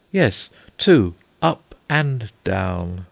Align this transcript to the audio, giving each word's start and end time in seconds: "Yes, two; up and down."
"Yes, 0.11 0.49
two; 0.79 1.13
up 1.43 1.75
and 1.87 2.31
down." 2.43 2.99